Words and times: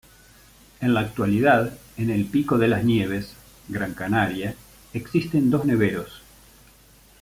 En 0.79 0.95
la 0.95 1.01
actualidad, 1.01 1.77
en 1.95 2.09
el 2.09 2.25
Pico 2.25 2.57
de 2.57 2.67
las 2.67 2.83
Nieves, 2.83 3.35
Gran 3.69 3.93
Canaria, 3.93 4.55
existen 4.93 5.51
dos 5.51 5.63
neveros. 5.65 6.23